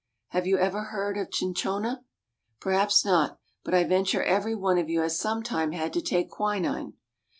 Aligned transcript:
Have 0.29 0.47
you 0.47 0.57
ever 0.57 0.85
heard 0.85 1.15
of 1.19 1.31
cinchona? 1.31 2.03
Perhaps 2.59 3.05
not, 3.05 3.37
but 3.63 3.75
I 3.75 3.83
venture 3.83 4.23
every 4.23 4.55
one 4.55 4.79
of 4.79 4.89
you 4.89 5.01
has 5.01 5.19
sometime 5.19 5.73
had 5.73 5.93
to 5.93 6.01
take 6.01 6.27
quinine. 6.31 6.93